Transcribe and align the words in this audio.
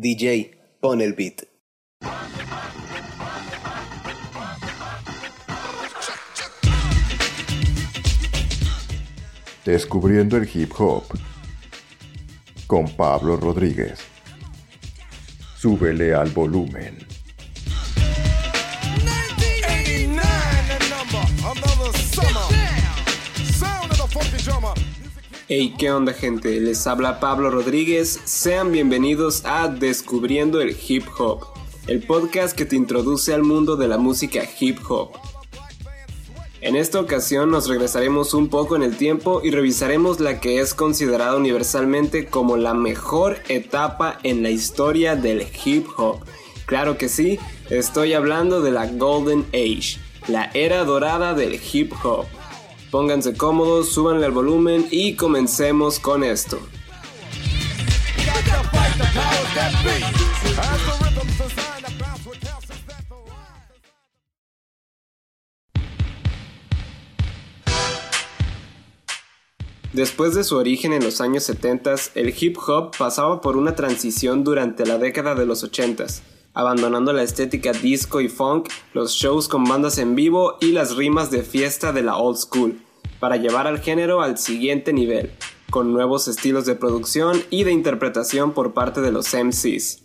DJ, 0.00 0.52
pon 0.80 1.00
el 1.00 1.12
beat. 1.14 1.42
Descubriendo 9.64 10.36
el 10.36 10.48
hip 10.54 10.70
hop 10.78 11.02
con 12.68 12.88
Pablo 12.94 13.38
Rodríguez. 13.38 13.98
Súbele 15.56 16.14
al 16.14 16.30
volumen. 16.30 17.17
Hey, 25.50 25.74
¿qué 25.78 25.90
onda 25.90 26.12
gente? 26.12 26.60
Les 26.60 26.86
habla 26.86 27.20
Pablo 27.20 27.50
Rodríguez. 27.50 28.20
Sean 28.24 28.70
bienvenidos 28.70 29.46
a 29.46 29.68
Descubriendo 29.68 30.60
el 30.60 30.76
Hip 30.86 31.04
Hop, 31.18 31.46
el 31.86 32.02
podcast 32.02 32.54
que 32.54 32.66
te 32.66 32.76
introduce 32.76 33.32
al 33.32 33.44
mundo 33.44 33.76
de 33.76 33.88
la 33.88 33.96
música 33.96 34.42
hip 34.60 34.78
hop. 34.90 35.12
En 36.60 36.76
esta 36.76 37.00
ocasión 37.00 37.50
nos 37.50 37.66
regresaremos 37.66 38.34
un 38.34 38.48
poco 38.50 38.76
en 38.76 38.82
el 38.82 38.98
tiempo 38.98 39.40
y 39.42 39.50
revisaremos 39.50 40.20
la 40.20 40.38
que 40.38 40.60
es 40.60 40.74
considerada 40.74 41.36
universalmente 41.36 42.26
como 42.26 42.58
la 42.58 42.74
mejor 42.74 43.38
etapa 43.48 44.18
en 44.24 44.42
la 44.42 44.50
historia 44.50 45.16
del 45.16 45.46
hip 45.64 45.86
hop. 45.96 46.18
Claro 46.66 46.98
que 46.98 47.08
sí, 47.08 47.38
estoy 47.70 48.12
hablando 48.12 48.60
de 48.60 48.72
la 48.72 48.86
Golden 48.86 49.46
Age, 49.54 49.98
la 50.26 50.50
era 50.52 50.84
dorada 50.84 51.32
del 51.32 51.58
hip 51.72 51.94
hop. 52.04 52.26
Pónganse 52.90 53.36
cómodos, 53.36 53.90
súbanle 53.90 54.24
al 54.24 54.32
volumen 54.32 54.86
y 54.90 55.14
comencemos 55.14 55.98
con 55.98 56.24
esto. 56.24 56.58
Después 69.92 70.34
de 70.34 70.44
su 70.44 70.56
origen 70.56 70.92
en 70.92 71.02
los 71.02 71.20
años 71.20 71.42
70, 71.44 71.94
el 72.14 72.34
hip 72.38 72.56
hop 72.66 72.96
pasaba 72.96 73.40
por 73.40 73.56
una 73.56 73.74
transición 73.74 74.44
durante 74.44 74.86
la 74.86 74.96
década 74.96 75.34
de 75.34 75.44
los 75.44 75.64
80, 75.64 76.06
abandonando 76.58 77.12
la 77.12 77.22
estética 77.22 77.70
disco 77.70 78.20
y 78.20 78.28
funk, 78.28 78.68
los 78.92 79.12
shows 79.12 79.46
con 79.46 79.62
bandas 79.62 79.96
en 79.98 80.16
vivo 80.16 80.56
y 80.60 80.72
las 80.72 80.96
rimas 80.96 81.30
de 81.30 81.44
fiesta 81.44 81.92
de 81.92 82.02
la 82.02 82.16
old 82.16 82.36
school, 82.36 82.80
para 83.20 83.36
llevar 83.36 83.68
al 83.68 83.78
género 83.78 84.22
al 84.22 84.38
siguiente 84.38 84.92
nivel, 84.92 85.30
con 85.70 85.92
nuevos 85.92 86.26
estilos 86.26 86.66
de 86.66 86.74
producción 86.74 87.40
y 87.50 87.62
de 87.62 87.70
interpretación 87.70 88.54
por 88.54 88.74
parte 88.74 89.00
de 89.00 89.12
los 89.12 89.32
MCs. 89.32 90.02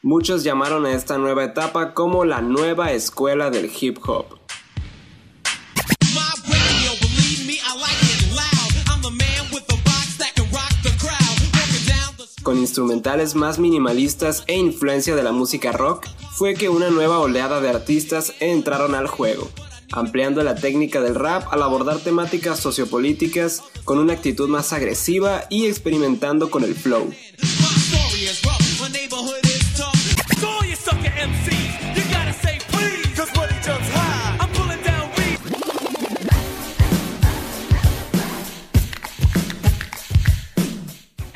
Muchos 0.00 0.44
llamaron 0.44 0.86
a 0.86 0.92
esta 0.92 1.18
nueva 1.18 1.42
etapa 1.42 1.92
como 1.92 2.24
la 2.24 2.40
nueva 2.40 2.92
escuela 2.92 3.50
del 3.50 3.68
hip 3.80 3.98
hop. 4.06 4.45
Instrumentales 12.58 13.34
más 13.34 13.58
minimalistas 13.58 14.44
e 14.46 14.56
influencia 14.56 15.14
de 15.14 15.22
la 15.22 15.32
música 15.32 15.72
rock, 15.72 16.06
fue 16.32 16.54
que 16.54 16.68
una 16.68 16.90
nueva 16.90 17.18
oleada 17.18 17.60
de 17.60 17.68
artistas 17.68 18.32
entraron 18.40 18.94
al 18.94 19.06
juego, 19.06 19.50
ampliando 19.92 20.42
la 20.42 20.54
técnica 20.54 21.00
del 21.00 21.14
rap 21.14 21.52
al 21.52 21.62
abordar 21.62 21.98
temáticas 21.98 22.60
sociopolíticas 22.60 23.62
con 23.84 23.98
una 23.98 24.12
actitud 24.12 24.48
más 24.48 24.72
agresiva 24.72 25.44
y 25.48 25.66
experimentando 25.66 26.50
con 26.50 26.64
el 26.64 26.74
flow. 26.74 27.10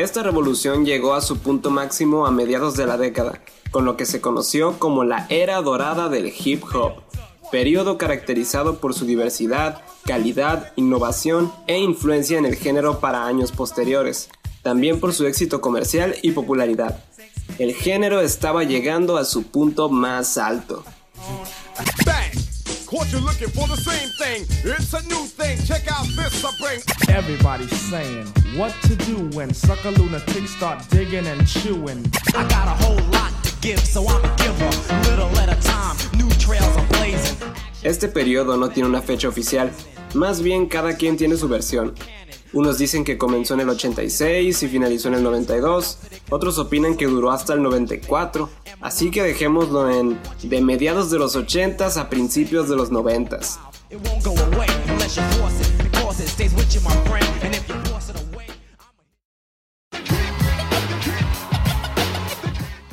Esta 0.00 0.22
revolución 0.22 0.86
llegó 0.86 1.12
a 1.12 1.20
su 1.20 1.40
punto 1.40 1.70
máximo 1.70 2.26
a 2.26 2.30
mediados 2.30 2.74
de 2.74 2.86
la 2.86 2.96
década, 2.96 3.42
con 3.70 3.84
lo 3.84 3.98
que 3.98 4.06
se 4.06 4.22
conoció 4.22 4.78
como 4.78 5.04
la 5.04 5.26
era 5.28 5.60
dorada 5.60 6.08
del 6.08 6.32
hip 6.34 6.64
hop, 6.74 7.02
periodo 7.50 7.98
caracterizado 7.98 8.78
por 8.78 8.94
su 8.94 9.04
diversidad, 9.04 9.82
calidad, 10.06 10.72
innovación 10.76 11.52
e 11.66 11.78
influencia 11.78 12.38
en 12.38 12.46
el 12.46 12.56
género 12.56 12.98
para 12.98 13.26
años 13.26 13.52
posteriores, 13.52 14.30
también 14.62 15.00
por 15.00 15.12
su 15.12 15.26
éxito 15.26 15.60
comercial 15.60 16.16
y 16.22 16.30
popularidad. 16.30 17.04
El 17.58 17.74
género 17.74 18.22
estaba 18.22 18.64
llegando 18.64 19.18
a 19.18 19.26
su 19.26 19.42
punto 19.42 19.90
más 19.90 20.38
alto. 20.38 20.82
Everybody's 27.08 27.80
saying 27.88 28.26
what 28.56 28.74
to 28.82 28.96
do 28.96 29.30
when 29.36 29.54
sucker 29.54 29.92
lunatics 29.92 30.50
start 30.56 30.82
digging 30.90 31.26
and 31.28 31.46
chewing. 31.46 32.04
I 32.34 32.42
got 32.48 32.66
a 32.66 32.74
whole 32.82 32.98
lot 33.12 33.32
to 33.44 33.52
give, 33.60 33.78
so 33.78 34.04
I'm 34.08 34.24
a 34.24 34.36
giver. 34.36 34.70
Little 35.08 35.38
at 35.38 35.48
a 35.48 35.60
time, 35.62 35.96
new 36.18 36.28
trails 36.30 36.76
are 36.76 36.86
blazing. 36.88 37.36
Este 37.84 38.08
periodo 38.08 38.56
no 38.56 38.70
tiene 38.70 38.88
una 38.88 39.02
fecha 39.02 39.28
oficial, 39.28 39.70
más 40.14 40.42
bien 40.42 40.66
cada 40.66 40.96
quien 40.96 41.16
tiene 41.16 41.36
su 41.36 41.48
versión. 41.48 41.94
Unos 42.52 42.78
dicen 42.78 43.04
que 43.04 43.16
comenzó 43.16 43.54
en 43.54 43.60
el 43.60 43.68
86 43.68 44.64
y 44.64 44.68
finalizó 44.68 45.06
en 45.06 45.14
el 45.14 45.22
92, 45.22 45.98
otros 46.30 46.58
opinan 46.58 46.96
que 46.96 47.06
duró 47.06 47.30
hasta 47.30 47.52
el 47.52 47.62
94, 47.62 48.50
así 48.80 49.10
que 49.10 49.22
dejémoslo 49.22 49.90
en 49.90 50.18
de 50.42 50.60
mediados 50.60 51.10
de 51.10 51.18
los 51.18 51.36
80s 51.36 51.96
a 51.96 52.08
principios 52.08 52.68
de 52.68 52.76
los 52.76 52.90
90s. 52.90 53.58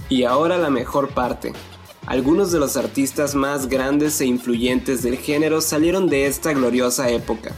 Y 0.09 0.23
ahora 0.23 0.57
la 0.57 0.69
mejor 0.69 1.09
parte. 1.09 1.53
Algunos 2.05 2.53
de 2.53 2.59
los 2.59 2.77
artistas 2.77 3.35
más 3.35 3.67
grandes 3.67 4.21
e 4.21 4.25
influyentes 4.25 5.03
del 5.03 5.17
género 5.17 5.59
salieron 5.59 6.07
de 6.07 6.25
esta 6.25 6.53
gloriosa 6.53 7.09
época. 7.09 7.51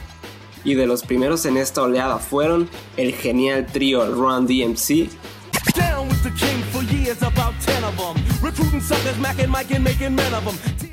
Y 0.64 0.74
de 0.74 0.88
los 0.88 1.04
primeros 1.04 1.46
en 1.46 1.56
esta 1.56 1.82
oleada 1.82 2.18
fueron 2.18 2.68
el 2.96 3.14
genial 3.14 3.66
trío 3.66 4.04
Run 4.12 4.46
DMC, 4.46 5.08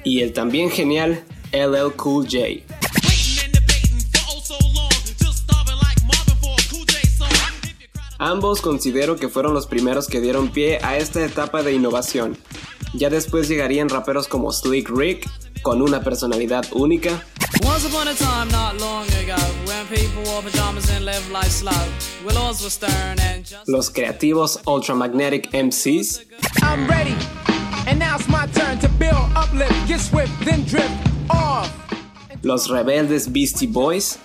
y 0.03 0.21
el 0.21 0.33
también 0.33 0.69
genial 0.69 1.23
LL 1.51 1.93
Cool 1.95 2.25
J. 2.25 2.63
Ambos 8.19 8.61
considero 8.61 9.15
que 9.15 9.29
fueron 9.29 9.53
los 9.53 9.67
primeros 9.67 10.07
que 10.07 10.19
dieron 10.19 10.49
pie 10.49 10.79
a 10.81 10.97
esta 10.97 11.23
etapa 11.23 11.61
de 11.61 11.73
innovación. 11.73 12.37
Ya 12.93 13.09
después 13.09 13.47
llegarían 13.47 13.89
raperos 13.89 14.27
como 14.27 14.51
Slick 14.51 14.89
Rick, 14.89 15.29
con 15.61 15.81
una 15.81 16.01
personalidad 16.01 16.65
única, 16.71 17.23
los 23.67 23.89
creativos 23.91 24.59
Ultramagnetic 24.65 25.49
MCs, 25.53 26.21
los 32.41 32.67
rebeldes 32.67 33.31
Beastie 33.31 33.67
Boys, 33.67 34.19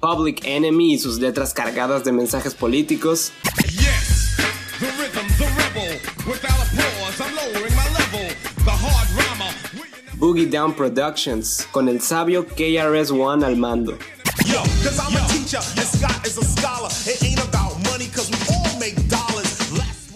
Public 0.00 0.42
Enemy 0.44 0.94
y 0.94 0.98
sus 1.00 1.18
letras 1.18 1.52
cargadas 1.52 2.04
de 2.04 2.12
mensajes 2.12 2.54
políticos, 2.54 3.32
Boogie 10.14 10.46
Down 10.46 10.74
Productions, 10.74 11.66
con 11.72 11.88
el 11.88 12.00
sabio 12.00 12.46
KRS-One 12.46 13.44
al 13.44 13.56
mando. 13.56 13.98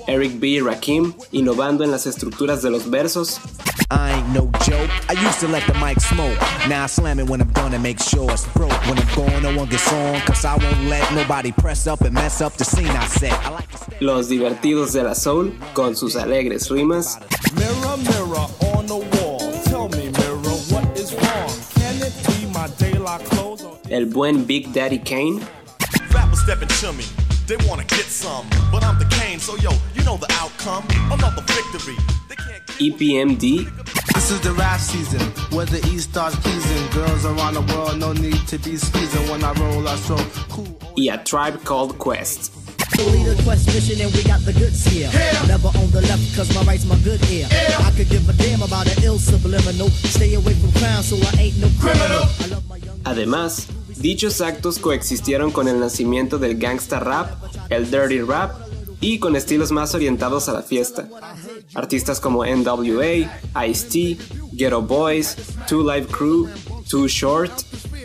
Eric 0.09 0.41
B. 0.41 0.61
Rakim, 0.61 1.15
innovando 1.33 1.85
en 1.85 1.91
las 1.91 2.07
estructuras 2.07 2.63
de 2.63 2.71
los 2.71 2.91
versos. 2.91 3.41
I 3.91 4.13
ain't 4.13 4.29
no 4.31 4.51
joke. 4.63 4.91
I 5.09 5.13
used 5.13 5.41
to 5.41 5.49
let 5.49 5.67
the 5.67 5.75
mic 5.75 6.01
smoke. 6.01 6.39
Now 6.69 6.85
I 6.85 6.87
slam 6.87 7.19
it 7.19 7.29
when 7.29 7.41
I'm 7.41 7.53
done 7.53 7.75
and 7.75 7.83
make 7.83 8.01
sure 8.01 8.31
it's 8.31 8.47
broke. 8.55 8.73
When 8.87 8.99
I'm 8.99 9.15
gone, 9.15 9.43
no 9.43 9.57
one 9.57 9.69
gets 9.69 9.93
on. 9.93 10.21
Cause 10.23 10.45
I 10.45 10.57
won't 10.57 10.85
let 10.89 11.13
nobody 11.15 11.53
press 11.53 11.87
up 11.87 12.01
and 12.03 12.15
mess 12.15 12.41
up 12.41 12.55
the 12.55 12.65
scene 12.65 12.89
I 12.89 13.07
set. 13.07 13.33
I 13.45 13.51
like 13.51 13.71
to 13.71 14.05
Los 14.05 14.29
divertidos 14.29 14.93
de 14.93 15.03
la 15.03 15.15
soul, 15.15 15.53
con 15.75 15.95
sus 15.95 16.17
alegres 16.17 16.71
rimas. 16.71 17.19
Mirror, 17.55 17.97
mirror 17.99 18.47
on 18.75 18.87
the 18.87 18.97
wall. 18.97 19.41
Tell 19.65 19.89
me, 19.89 20.11
mirror, 20.11 20.57
what 20.71 20.99
is 20.99 21.13
wrong? 21.13 21.51
Can 21.75 22.03
it 22.03 22.32
be 22.63 22.69
my 22.69 22.77
daylight 22.77 23.21
clothes 23.27 23.65
or 23.65 23.79
el 23.91 24.07
buen 24.07 24.45
Big 24.45 24.73
Daddy 24.73 24.99
Kane. 24.99 25.41
Rappers 26.13 26.41
stepping 26.43 26.69
to 26.69 26.93
me. 26.93 27.05
They 27.47 27.57
wanna 27.69 27.85
get 27.85 28.07
some, 28.07 28.47
but 28.71 28.85
I'm 28.85 28.99
the 28.99 29.07
Kane, 29.07 29.39
so 29.39 29.57
yo, 29.57 29.71
you 29.95 30.05
know 30.05 30.17
the 30.17 30.31
outcome. 30.41 30.85
Another 31.11 31.43
victory. 31.43 31.97
They 32.29 32.37
can't 32.37 32.67
get 32.67 32.99
EPMD 32.99 33.67
This 34.15 34.31
is 34.31 34.41
the 34.41 34.53
rap 34.53 34.81
season, 34.81 35.21
where 35.51 35.67
the 35.67 35.79
East 35.93 36.11
starts 36.11 36.37
pleasing. 36.37 36.91
Girls 36.91 37.25
around 37.25 37.55
the 37.55 37.63
world, 37.75 37.99
no 37.99 38.13
need 38.13 38.47
to 38.49 38.59
be 38.59 38.77
squeezing. 38.77 39.29
When 39.31 39.43
I 39.45 39.53
roll, 39.55 39.89
I 39.89 39.97
so 39.97 40.17
cool. 40.49 40.79
y 40.97 41.09
A 41.09 41.19
Tribe 41.19 41.65
Called 41.65 41.99
Quest. 41.99 42.62
Lead 43.01 43.29
a 43.29 43.43
quest 43.43 43.67
mission 43.69 44.01
and 44.01 44.13
we 44.15 44.23
got 44.25 44.41
the 44.45 44.53
goods 44.53 44.85
here. 44.85 45.11
Never 45.47 45.69
on 45.69 45.91
the 45.91 46.03
left 46.03 46.37
cause 46.37 46.55
my 46.55 46.63
right's 46.63 46.85
my 46.85 46.97
good 47.05 47.23
ear. 47.31 47.47
I 47.51 47.91
could 47.97 48.09
give 48.09 48.29
a 48.29 48.33
damn 48.35 48.63
about 48.63 48.87
an 48.87 49.03
ill 49.05 49.19
subliminal. 49.19 49.89
Stay 49.91 50.35
away 50.35 50.55
from 50.55 50.73
crime 50.73 51.03
so 51.03 51.17
I 51.17 51.43
ain't 51.43 51.59
no 51.59 51.69
criminal. 51.81 52.25
I 52.41 52.47
love 52.49 52.69
my 52.69 52.77
young 52.77 53.01
Además, 53.05 53.67
dichos 53.97 54.41
actos 54.41 54.79
coexistieron 54.79 55.51
con 55.51 55.69
el 55.69 55.81
nacimiento 55.81 56.39
del 56.39 56.59
gangsta 56.59 57.01
rap, 57.01 57.31
el 57.71 57.91
dirty 57.91 58.21
rap 58.21 58.53
y 59.01 59.19
con 59.19 59.35
estilos 59.37 59.73
más 59.73 59.95
orientados 59.95 60.49
a 60.49 60.53
la 60.53 60.63
fiesta. 60.63 61.09
Artistas 61.75 62.21
como 62.21 62.45
NWA, 62.45 63.67
Ice-T, 63.67 64.19
Ghetto 64.53 64.83
Boys, 64.83 65.37
Two 65.67 65.83
Live 65.83 66.07
Crew, 66.07 66.49
Too 66.89 67.09
Short, 67.09 67.51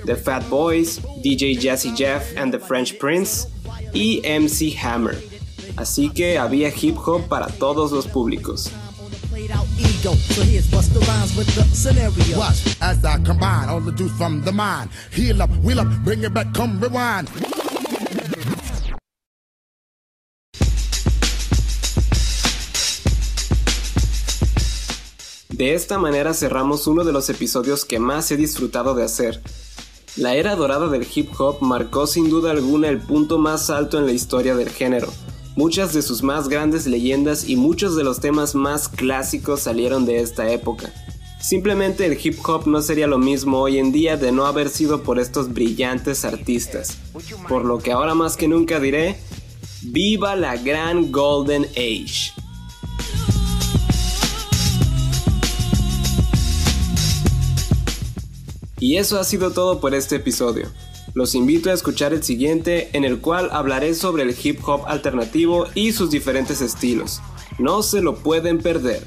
The 0.05 0.15
Fat 0.15 0.47
Boys, 0.49 0.99
DJ 1.23 1.59
Jazzy 1.59 1.95
Jeff 1.95 2.35
and 2.37 2.51
the 2.51 2.59
French 2.59 2.97
Prince 2.97 3.47
y 3.93 4.21
MC 4.21 4.77
Hammer. 4.83 5.23
Así 5.75 6.09
que 6.09 6.37
había 6.37 6.69
hip 6.69 6.97
hop 7.05 7.27
para 7.27 7.47
todos 7.47 7.91
los 7.91 8.07
públicos. 8.07 8.71
De 25.49 25.73
esta 25.73 25.97
manera 25.97 26.35
cerramos 26.35 26.85
uno 26.85 27.03
de 27.03 27.11
los 27.11 27.29
episodios 27.29 27.83
que 27.83 27.97
más 27.97 28.29
he 28.31 28.37
disfrutado 28.37 28.93
de 28.93 29.03
hacer. 29.03 29.41
La 30.17 30.33
era 30.33 30.55
dorada 30.55 30.87
del 30.89 31.05
hip 31.13 31.29
hop 31.39 31.57
marcó 31.61 32.07
sin 32.07 32.27
duda 32.31 32.49
alguna 32.49 32.89
el 32.89 32.99
punto 32.99 33.37
más 33.37 33.69
alto 33.69 33.99
en 33.99 34.07
la 34.07 34.13
historia 34.13 34.55
del 34.55 34.69
género. 34.69 35.13
Muchas 35.55 35.93
de 35.93 36.01
sus 36.01 36.23
más 36.23 36.49
grandes 36.49 36.87
leyendas 36.87 37.47
y 37.47 37.55
muchos 37.55 37.95
de 37.95 38.03
los 38.03 38.19
temas 38.19 38.55
más 38.55 38.89
clásicos 38.89 39.61
salieron 39.61 40.07
de 40.07 40.21
esta 40.21 40.51
época. 40.51 40.91
Simplemente 41.39 42.07
el 42.07 42.17
hip 42.21 42.39
hop 42.47 42.65
no 42.65 42.81
sería 42.81 43.05
lo 43.05 43.19
mismo 43.19 43.59
hoy 43.59 43.77
en 43.77 43.91
día 43.91 44.17
de 44.17 44.31
no 44.31 44.47
haber 44.47 44.69
sido 44.69 45.03
por 45.03 45.19
estos 45.19 45.53
brillantes 45.53 46.25
artistas. 46.25 46.97
Por 47.47 47.63
lo 47.63 47.77
que 47.77 47.91
ahora 47.91 48.15
más 48.15 48.37
que 48.37 48.47
nunca 48.47 48.79
diré, 48.79 49.19
¡Viva 49.83 50.35
la 50.35 50.57
gran 50.57 51.11
Golden 51.11 51.65
Age! 51.75 52.33
Y 58.79 58.97
eso 58.97 59.19
ha 59.19 59.23
sido 59.23 59.51
todo 59.51 59.79
por 59.79 59.95
este 59.95 60.17
episodio. 60.17 60.71
Los 61.13 61.35
invito 61.35 61.69
a 61.69 61.73
escuchar 61.73 62.13
el 62.13 62.23
siguiente 62.23 62.89
en 62.93 63.03
el 63.03 63.19
cual 63.19 63.49
hablaré 63.51 63.95
sobre 63.95 64.23
el 64.23 64.35
hip 64.41 64.59
hop 64.67 64.81
alternativo 64.87 65.67
y 65.73 65.93
sus 65.93 66.11
diferentes 66.11 66.61
estilos. 66.61 67.21
No 67.57 67.81
se 67.81 68.01
lo 68.01 68.17
pueden 68.17 68.59
perder. 68.59 69.03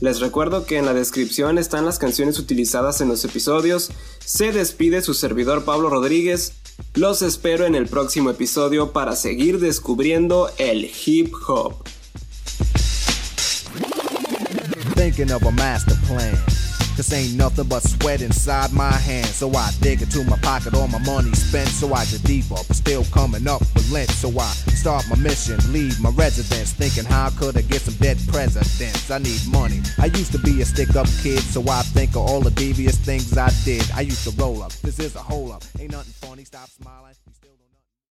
Les 0.00 0.20
recuerdo 0.20 0.66
que 0.66 0.76
en 0.76 0.84
la 0.84 0.92
descripción 0.92 1.56
están 1.56 1.84
las 1.84 1.98
canciones 1.98 2.38
utilizadas 2.38 3.00
en 3.00 3.08
los 3.08 3.24
episodios. 3.24 3.90
Se 4.24 4.52
despide 4.52 5.02
su 5.02 5.14
servidor 5.14 5.64
Pablo 5.64 5.88
Rodríguez. 5.88 6.54
Los 6.94 7.22
espero 7.22 7.64
en 7.64 7.74
el 7.74 7.86
próximo 7.86 8.30
episodio 8.30 8.92
para 8.92 9.16
seguir 9.16 9.60
descubriendo 9.60 10.50
el 10.58 10.90
hip 11.04 11.32
hop. 11.46 11.84
thinking 14.96 15.30
of 15.30 15.44
a 15.44 15.52
master 15.52 15.94
plan. 16.06 16.55
Cause 16.96 17.12
ain't 17.12 17.36
nothing 17.36 17.68
but 17.68 17.82
sweat 17.82 18.22
inside 18.22 18.72
my 18.72 18.90
hands. 18.90 19.34
So 19.34 19.52
I 19.52 19.70
dig 19.82 20.00
into 20.00 20.24
my 20.24 20.38
pocket, 20.38 20.72
all 20.72 20.88
my 20.88 20.98
money 21.00 21.30
spent. 21.32 21.68
So 21.68 21.92
I 21.92 22.06
get 22.06 22.22
deeper, 22.22 22.54
but 22.54 22.74
still 22.74 23.04
coming 23.12 23.46
up 23.46 23.60
with 23.74 23.92
lint. 23.92 24.08
So 24.08 24.30
I 24.30 24.50
start 24.72 25.04
my 25.10 25.16
mission, 25.16 25.60
leave 25.74 26.00
my 26.00 26.08
residence. 26.10 26.72
Thinking 26.72 27.04
how 27.04 27.28
could 27.30 27.54
I 27.58 27.60
get 27.60 27.82
some 27.82 27.94
dead 27.96 28.16
presidents? 28.28 29.10
I 29.10 29.18
need 29.18 29.42
money. 29.50 29.82
I 29.98 30.06
used 30.06 30.32
to 30.32 30.38
be 30.38 30.62
a 30.62 30.64
stick 30.64 30.96
up 30.96 31.06
kid, 31.22 31.40
so 31.40 31.60
I 31.68 31.82
think 31.82 32.12
of 32.12 32.22
all 32.22 32.40
the 32.40 32.50
devious 32.52 32.96
things 32.96 33.36
I 33.36 33.50
did. 33.66 33.84
I 33.94 34.00
used 34.00 34.24
to 34.24 34.30
roll 34.42 34.62
up. 34.62 34.72
This 34.80 34.98
is 34.98 35.16
a 35.16 35.20
hole 35.20 35.52
up. 35.52 35.64
Ain't 35.78 35.92
nothing 35.92 36.14
funny, 36.14 36.44
stop 36.44 36.70
smiling. 36.70 37.12